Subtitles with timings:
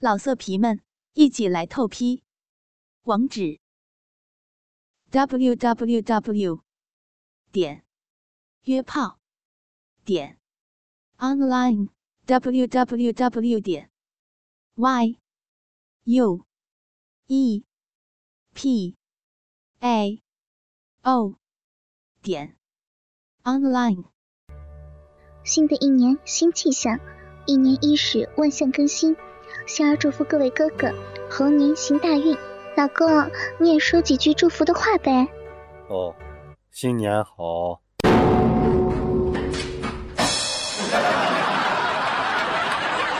[0.00, 0.80] 老色皮们，
[1.12, 2.22] 一起来透批！
[3.02, 3.58] 网址
[5.10, 6.62] ：w w w
[7.50, 7.84] 点
[8.62, 9.18] 约炮
[10.04, 10.38] 点
[11.16, 11.88] online
[12.26, 13.90] w w w 点
[14.76, 15.18] y
[16.04, 16.46] u
[17.26, 17.64] e
[18.54, 18.96] p
[19.80, 20.22] a
[21.02, 21.34] o
[22.22, 22.56] 点
[23.42, 24.04] online。
[25.44, 27.00] 新的一年新气象，
[27.48, 29.16] 一年伊始万象更新。
[29.68, 30.90] 小儿祝福各位哥哥
[31.30, 32.34] 猴年行大运。
[32.74, 35.28] 老公，你也说几句祝福的话呗。
[35.90, 36.14] 哦，
[36.72, 37.82] 新年好。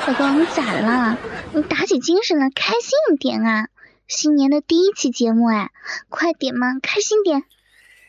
[0.07, 1.19] 老公，你咋了？
[1.53, 3.69] 你打起精神来，开心一点啊！
[4.07, 5.71] 新年的第一期节目哎，
[6.09, 7.45] 快点嘛，开心点。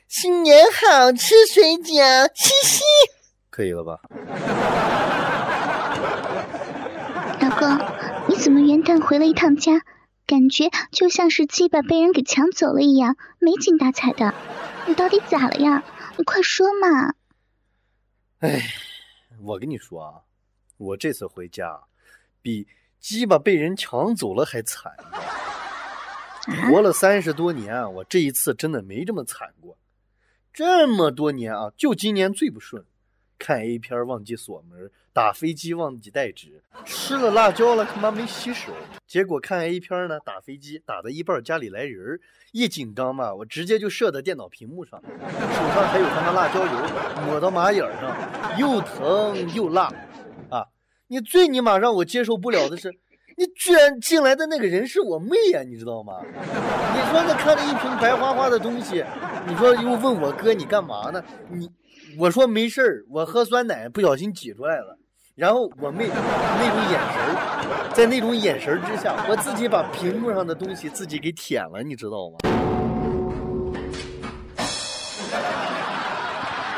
[0.08, 2.84] 新年好，吃水饺，嘻嘻。
[3.50, 4.00] 可以了吧？
[7.42, 7.82] 老公，你
[8.40, 9.82] 怎么元旦回了一趟家，
[10.26, 14.34] 感觉就像是鸡巴被人给抢走了一样，没精打采的？
[14.88, 15.84] 你到底咋了呀？
[16.18, 17.16] 你快说嘛！
[18.40, 18.62] 哎，
[19.42, 20.22] 我跟你说啊，
[20.78, 21.82] 我这次回家
[22.42, 22.66] 比
[22.98, 24.94] 鸡巴被人抢走了还惨。
[26.72, 29.78] 活了三十多年，我这一次真的没这么惨过。
[30.54, 32.86] 这么多年啊，就今年最不顺。
[33.38, 38.72] 看 A 片忘记锁门，打飞机忘记带纸，吃了辣椒了他妈没洗手，
[39.06, 42.18] 结果看 A 片呢，打飞机打到一半家里来人，
[42.54, 46.72] 一紧张嘛，我直接就射到电脑屏幕上，手上还有他妈辣椒油
[47.26, 49.92] 抹到马眼上，又疼又辣，
[50.50, 50.64] 啊！
[51.08, 52.90] 你最尼玛让我接受不了的是，
[53.36, 56.14] 你居然进来的那个人是我妹呀，你知道吗？
[56.24, 59.04] 你说那看着一瓶白花花的东西，
[59.46, 61.22] 你说又问我哥你干嘛呢？
[61.50, 61.70] 你。
[62.18, 64.98] 我说没事儿，我喝酸奶不小心挤出来了。
[65.40, 72.40] 然后我妹那种眼神，在那种眼神之下，我自己把屏幕上的东西自己给舔了，你知道吗？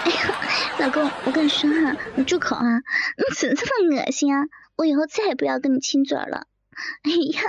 [0.06, 0.36] 哎呀，
[0.78, 2.62] 老公，我跟你说哈，你住口啊！
[3.18, 4.44] 你怎么这么恶心啊？
[4.76, 6.46] 我以后再也不要跟你亲嘴了。
[7.02, 7.42] 哎呀，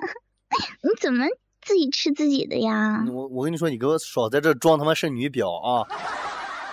[0.81, 1.27] 你怎么
[1.61, 3.05] 自己吃自己的呀？
[3.07, 5.87] 我我跟你说，你给我少在这装他妈剩女婊啊！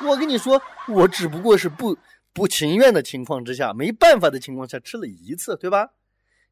[0.08, 1.98] 我跟你说，我只不过是不
[2.34, 5.92] 不情愿的情况之下，没办法的情况下吃了一次，对吧？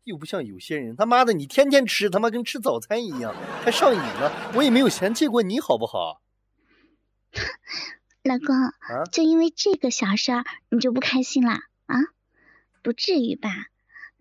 [0.04, 4.52] 又不像有些人，他妈的，你天天吃，他妈跟吃早餐一样，还上瘾了。
[4.56, 6.22] 我也没有嫌弃过你好不好？
[8.24, 11.60] 老公，啊，就因为这个小事儿，你就不开心啦？
[11.88, 11.96] 啊？
[12.82, 13.50] 不至于吧？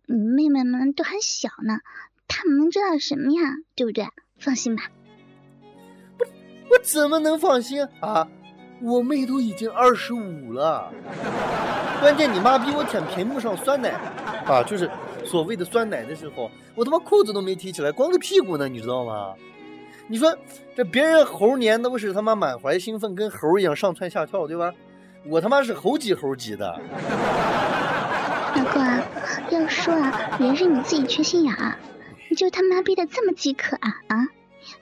[0.06, 1.78] 你妹妹们都还小呢，
[2.26, 3.54] 他们能知道什么呀？
[3.76, 4.06] 对不对？
[4.38, 4.90] 放心吧。
[6.18, 6.24] 不，
[6.70, 8.28] 我怎么能放心啊？
[8.81, 10.92] 我妹都已经二十五了，
[12.00, 13.91] 关键你妈逼我舔屏幕上酸奶
[14.44, 14.91] 啊，就是
[15.25, 19.34] 所谓的酸奶的时候，我他妈裤子都没提起来，光个屁股呢，你知道吗？
[20.09, 20.36] 你说
[20.76, 24.72] 这别人猴年都是他妈满怀兴奋，跟猴一样上蹿下跳，对吧？
[25.25, 26.78] 我他妈是猴急猴急的。
[28.54, 29.03] 老公啊，
[29.50, 31.76] 要说啊，也是你自己缺心眼啊，
[32.28, 34.28] 你就他妈逼的这么饥渴啊啊！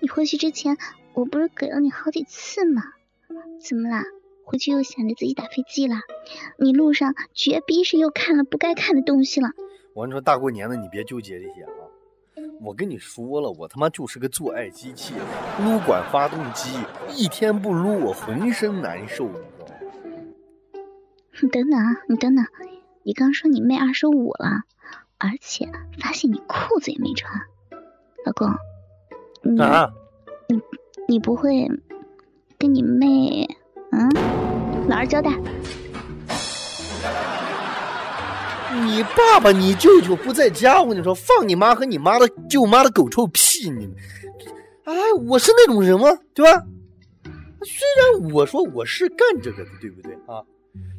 [0.01, 0.77] 你回去之前，
[1.13, 2.83] 我不是给了你好几次吗？
[3.61, 4.05] 怎么啦？
[4.45, 5.97] 回去又想着自己打飞机了？
[6.59, 9.49] 你路上绝逼是又看了不该看的东西了。
[9.95, 11.71] 我跟你说，大过年的你别纠结这些啊！
[12.61, 15.15] 我跟你说了，我他妈就是个做爱机器，
[15.65, 16.69] 撸管发动机，
[17.17, 19.75] 一天不撸我浑身难受，你知道吗？
[21.41, 22.45] 你等等啊，你等等，
[23.03, 24.65] 你刚说你妹二十五了，
[25.17, 27.33] 而且发现你裤子也没穿，
[28.27, 28.49] 老公，
[29.59, 29.91] 啊？
[30.49, 30.61] 你
[31.09, 31.71] 你不会？
[32.57, 33.14] 跟你妹，嗯，
[35.07, 35.31] 交代。
[38.83, 43.71] 你爸爸、你舅舅不在家，我跟你说，放你妈和你妈的舅妈的狗臭屁！
[43.71, 43.89] 你，
[44.85, 44.95] 哎，
[45.27, 46.09] 我是那种人吗？
[46.35, 46.63] 对吧？
[47.63, 50.43] 虽然我说我是干这个的，对不对啊？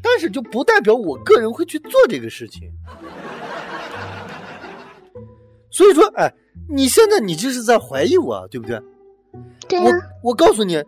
[0.02, 2.72] 但是就不代表我个人会去做这个事情。
[5.70, 6.34] 所以说，哎，
[6.70, 8.80] 你现在你这是在怀疑我，对不对？
[9.68, 9.92] 对我
[10.24, 10.82] 我告诉你。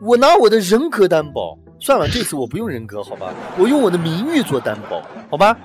[0.00, 5.56] 我拿我的人格担保，算了，这次我不用人格，好吧，我用我的名誉做担保，好吧。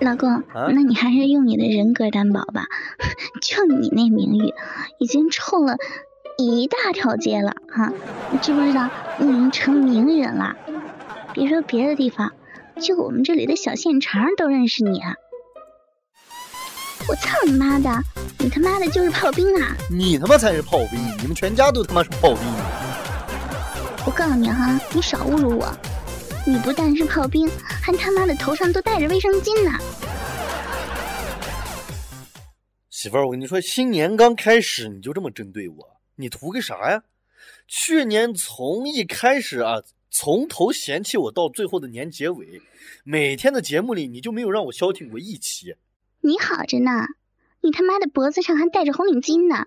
[0.00, 2.66] 老公，那你还是用你的人格担保吧，
[3.42, 4.54] 就你那名誉，
[4.98, 5.76] 已经臭了
[6.38, 7.92] 一大条街了哈，
[8.30, 8.88] 你知不知道？
[9.18, 10.54] 你已经成名人了，
[11.32, 12.32] 别说别的地方，
[12.80, 15.00] 就我们这里的小县城都认识你。
[17.08, 17.90] 我操你妈的，
[18.38, 19.76] 你他妈的就是炮兵啊！
[19.90, 22.38] 你他妈才是炮兵，你们全家都他妈是炮兵。
[24.18, 25.72] 我告诉你哈，你少侮辱我！
[26.44, 27.48] 你不但是炮兵，
[27.80, 29.78] 还他妈的头上都带着卫生巾呢！
[32.90, 35.76] 媳妇儿，我跟你说，新年刚开始你就这么针对我，
[36.16, 37.04] 你图个啥呀？
[37.68, 42.60] 去年从一开始啊，从头嫌弃我到最后的年结尾，
[43.04, 45.76] 每天的节目里你就没有让我消停过一期。
[46.22, 46.90] 你好着呢，
[47.60, 49.66] 你他妈的脖子上还戴着红领巾呢。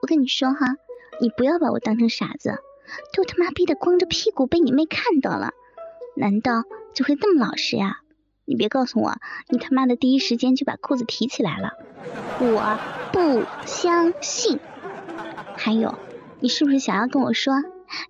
[0.00, 0.76] 我跟你说哈，
[1.20, 2.56] 你不要把我当成傻子，
[3.12, 5.52] 都他妈逼的光着屁股被你妹看到了，
[6.16, 6.64] 难道
[6.94, 7.98] 就会这么老实呀？
[8.44, 9.16] 你别告诉我，
[9.48, 11.72] 你他妈的第一时间就把裤子提起来了，
[12.40, 12.78] 我
[13.12, 14.58] 不相信。
[15.56, 15.98] 还有。
[16.40, 17.54] 你是不是想要跟我说？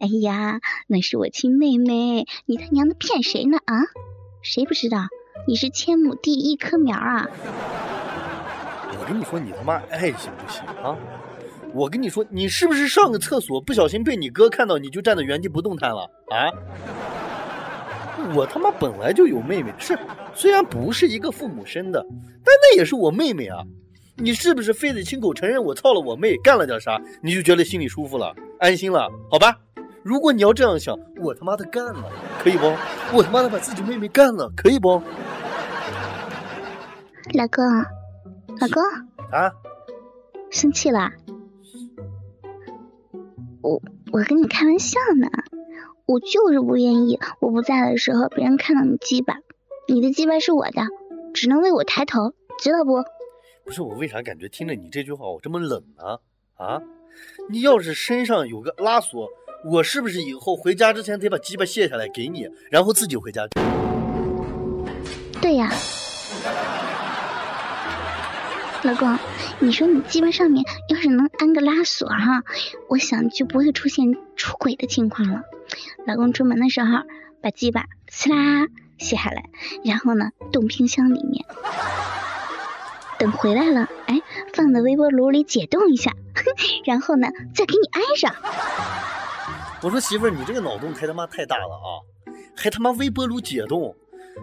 [0.01, 3.83] 哎呀，那是我亲妹妹，你他娘的骗谁呢啊？
[4.41, 5.09] 谁不知道
[5.47, 7.29] 你是千亩第一棵苗啊？
[8.99, 10.97] 我跟你说，你他妈爱行不行啊？
[11.75, 16.51] 我跟你说，你是不是上个厕所不小心被你哥看到，你就站在原地不动弹了啊？
[18.35, 19.99] 我他妈本来就有妹妹，是
[20.35, 22.05] 虽然不是一个父母生的，
[22.45, 23.59] 但那也是我妹妹啊。
[24.17, 29.09] 你是不是非得亲口承认我操了我妹，干了点啥，你就觉得心里舒服了，安心了？
[29.31, 29.59] 好吧，
[30.03, 32.05] 如果你要这样想，我他妈的干了，
[32.39, 32.67] 可以不？
[33.17, 35.03] 我他妈的把自己妹妹干了，可以不？
[37.33, 37.65] 老公，
[38.61, 38.83] 老公
[39.33, 39.51] 啊，
[40.51, 41.11] 生气了？
[43.63, 43.81] 我
[44.13, 45.29] 我跟你开玩笑呢，
[46.07, 49.39] 我就是不愿意我不在的时候别人看到你鸡巴，
[49.89, 50.83] 你的鸡巴是我的，
[51.33, 53.05] 只能为我抬头，知道不？
[53.65, 56.19] 不是我为啥感觉听着你这句话我这么冷呢？
[56.57, 56.83] 啊，
[57.49, 59.29] 你要是身上有个拉锁，
[59.65, 63.47] 我是不是以后回家之前得把鸡巴卸下来给你，然后自己回家？
[65.41, 65.71] 对呀，
[68.85, 69.17] 老公，
[69.61, 72.43] 你说你鸡巴上面要是能安个拉锁哈，
[72.89, 75.43] 我想就不会出现出轨的情况了。
[76.07, 76.89] 老公出门的时候
[77.41, 78.67] 把鸡巴呲啦
[78.99, 79.51] 卸下来，
[79.85, 81.45] 然后呢冻冰箱里面。
[83.19, 84.21] 等回来了，哎，
[84.53, 86.11] 放在微波炉里解冻一下，
[86.85, 88.35] 然后呢，再给你安上。
[89.81, 92.03] 我说媳妇儿，你这个脑洞太他妈太大了啊！
[92.57, 93.95] 还他妈微波炉解冻，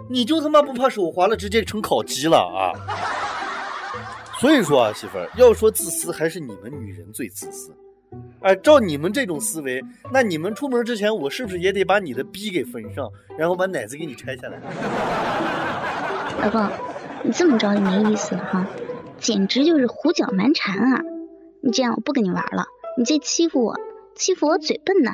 [0.10, 2.72] 你就他妈不怕手滑了直接成烤鸡了啊？
[4.40, 7.76] 所以说啊，媳妇儿，要说自私，还是你们女人最自私。
[8.42, 14.60] 哎，照你们这种思维，那你们出门之前，我是不是也得把你的逼给缝上，然后把奶子给你拆下来？
[16.42, 16.70] 老公。
[17.22, 18.66] 你这么着就没意思了哈，
[19.18, 21.02] 简直就是胡搅蛮缠啊！
[21.62, 22.64] 你这样我不跟你玩了，
[22.98, 23.76] 你这欺负我，
[24.16, 25.12] 欺负我嘴笨呢。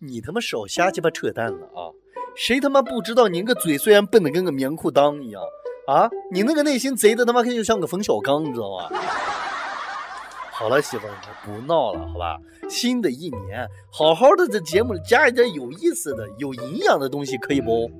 [0.00, 1.88] 你他妈少瞎鸡巴扯淡了啊！
[2.36, 5.40] 谁他妈不知道您个嘴虽然笨的跟个棉裤裆一样
[5.90, 8.88] 啊，你那个内心贼的他妈就像个冯小刚，你知道吗？
[10.54, 11.12] 好了，媳妇儿，
[11.44, 12.38] 不闹了，好吧？
[12.68, 17.90] 新的一年，好好的在节目里加一点有意思的、有营养的东西，可以不？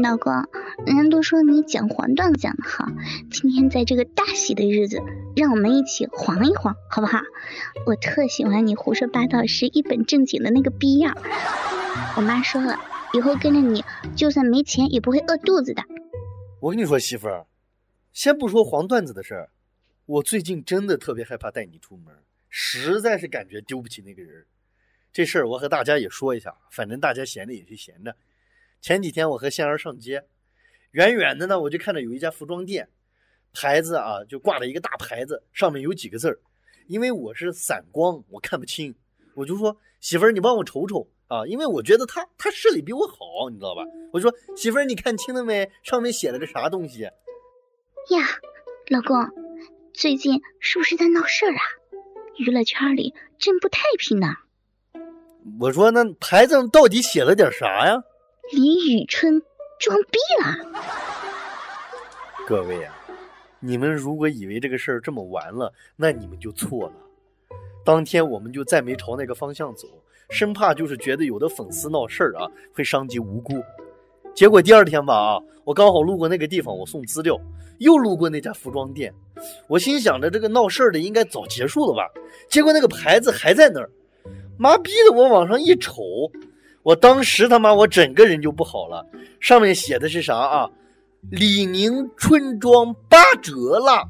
[0.00, 0.32] 老公，
[0.86, 2.84] 人家都说你讲黄段子讲的好，
[3.32, 5.02] 今天在这个大喜的日子，
[5.34, 7.18] 让我们一起黄一黄，好不好？
[7.84, 11.16] 我特喜欢你胡说八道时一本正经的那个逼样。
[12.16, 12.78] 我妈说了，
[13.12, 15.82] 以后跟着你，就算没钱也不会饿肚子的。
[16.60, 17.46] 我跟你说，媳妇儿，
[18.12, 19.50] 先不说黄段子的事儿，
[20.06, 22.12] 我最近真的特别害怕带你出门，
[22.48, 24.44] 实在是感觉丢不起那个人。
[25.12, 28.16] 这事儿我和大家也说一下，反正大家闲着也是闲着。
[28.80, 30.24] 前几天我和仙儿上街，
[30.90, 32.88] 远远的呢，我就看到有一家服装店，
[33.52, 36.40] 牌子啊就挂了一个大牌子，上面有几个字儿。
[36.88, 38.92] 因为我是散光，我看不清，
[39.34, 43.82] 我就说媳妇儿，你帮我瞅瞅啊，因为我觉得他他视力比我好，你知道吧？
[44.12, 45.70] 我就说媳妇儿，你看清了没？
[45.82, 47.02] 上面写了个啥东西？
[47.02, 48.26] 呀，
[48.88, 49.16] 老公，
[49.92, 51.60] 最近是不是在闹事儿啊？
[52.38, 54.28] 娱乐圈里真不太平呢。
[55.60, 58.02] 我说那牌子上到底写了点啥呀？
[58.52, 59.42] 李宇春
[59.78, 60.80] 装逼了！
[62.46, 62.94] 各位啊，
[63.60, 66.94] 你们如果以为这个事儿这么完了，那你们就错了。
[67.84, 69.86] 当天我们就再没朝那个方向走，
[70.30, 73.62] 生怕就是觉得有的粉丝闹事儿啊，会伤及无辜。
[74.34, 77.34] 结果第二天吧啊，我刚好路过那个地方，我送资料，
[77.78, 79.12] 又路过那家服装店，
[79.68, 82.02] 我心想着这个闹事儿的应该早结束了吧？
[82.48, 83.90] 结果那个牌子还在那儿，
[84.58, 85.16] 妈逼的！
[85.16, 86.02] 我往上一瞅。
[86.82, 89.04] 我当时他妈我整个人就不好了，
[89.40, 90.70] 上面写的是啥啊？
[91.30, 94.08] 李宁春装八折了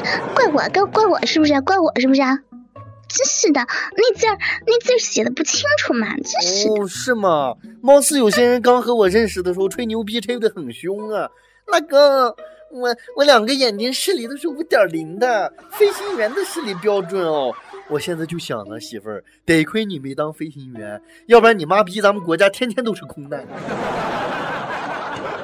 [0.00, 0.34] 了！
[0.34, 1.60] 怪我，怪怪我是不是？
[1.60, 2.20] 怪我是不是？
[2.20, 3.60] 真是的，
[3.96, 6.68] 那字儿那字儿写的不清楚嘛，真是。
[6.68, 7.54] 哦，是吗？
[7.82, 11.28] 貌似有些人刚和我认识的时候吹牛逼吹的很凶啊，
[11.70, 12.34] 那个。
[12.72, 17.52] 我我两个眼睛视力都是五点零的飞行员的视力标准哦，
[17.88, 23.44] 我现在就想呢，媳妇儿，得亏你没当飞行员，要不然你妈逼咱们国家天天都是空难。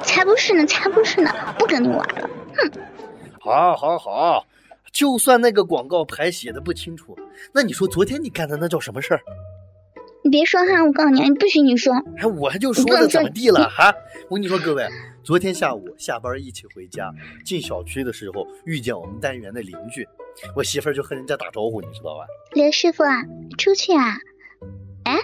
[0.04, 2.70] 才不是呢，才不是呢，不跟你玩了，哼！
[3.46, 4.46] 好，好，好，
[4.92, 7.16] 就算那个广告牌写的不清楚，
[7.54, 9.20] 那你说昨天你干的那叫什么事儿？
[10.24, 11.94] 你别说哈，我告诉你，不许你说。
[12.16, 13.94] 哎，我还就说的怎么地了哈？
[14.28, 14.84] 我跟你说，各位，
[15.22, 17.08] 昨天下午下班一起回家，
[17.44, 20.04] 进小区的时候遇见我们单元的邻居，
[20.56, 22.26] 我媳妇儿就和人家打招呼，你知道吧？
[22.52, 23.22] 刘师傅啊，
[23.56, 24.16] 出去啊！
[25.04, 25.16] 哎，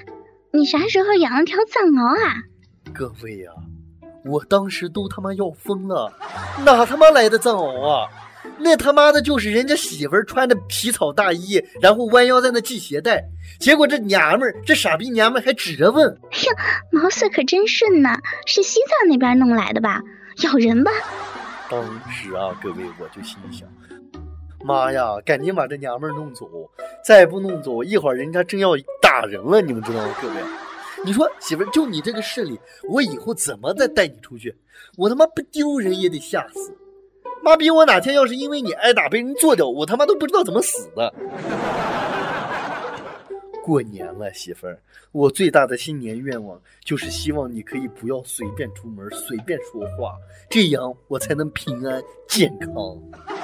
[0.52, 2.44] 你啥时候养了条藏獒啊？
[2.94, 3.50] 各位呀，
[4.24, 6.12] 我当时都他妈要疯了，
[6.64, 8.08] 哪他妈来的藏獒啊？
[8.58, 13.24] 那他妈的就是人家媳妇儿穿的皮草大衣，然后弯腰在那系鞋带，
[13.58, 16.52] 结果这娘们儿，这傻逼娘们儿还指着问：“哎呀，
[16.90, 20.00] 毛色可真顺呐，是西藏那边弄来的吧？
[20.44, 20.90] 咬人吧？”
[21.70, 23.68] 当时啊，各位我就心想：
[24.64, 26.46] 妈呀，赶紧把这娘们儿弄走，
[27.04, 30.14] 再不弄走，一会儿人家真要打人了，你们知道吗？
[30.20, 30.34] 各位，
[31.04, 34.56] 你说媳妇儿，就你这个势力，我以后怎么再带你出去？
[34.96, 36.76] 我他妈不丢人也得吓死！
[37.42, 37.70] 妈逼！
[37.70, 41.12] 我哪天要是因为你挨打被人做掉，我他妈都不知道怎么死的。
[43.64, 44.80] 过年了，媳妇儿，
[45.12, 50.16] 我最大的新年愿望就是希望你可以不要随便出门，随便说话，
[50.48, 52.68] 这样我才能平安健康。
[52.74, 53.34] 哼，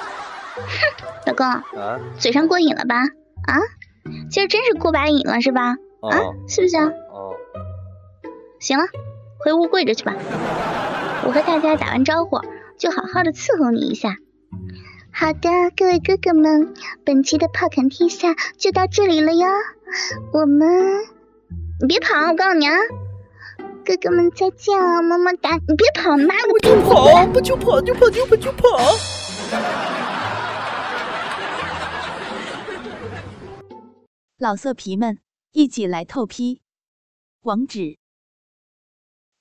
[1.25, 2.95] 老公啊，嘴上过瘾了吧？
[3.47, 3.59] 啊，
[4.29, 5.71] 今儿真是过把瘾了是吧？
[6.01, 6.85] 啊，是不是啊？
[7.11, 7.35] 哦，
[8.59, 8.85] 行了，
[9.39, 10.13] 回屋跪着去吧。
[11.25, 12.39] 我和大家打完招呼。
[12.77, 14.15] 就好好的伺候你一下。
[15.11, 16.73] 好的，各位哥哥们，
[17.03, 19.47] 本期的炮侃天下就到这里了哟。
[20.31, 20.69] 我们，
[21.81, 22.73] 你别跑，我告诉你啊，
[23.83, 25.55] 哥哥们再见了，么么哒。
[25.67, 28.79] 你别跑，妈的，我就跑，不就跑就跑就跑就跑。
[34.37, 35.17] 老色皮们，
[35.51, 36.61] 一起来透批，
[37.41, 37.97] 网址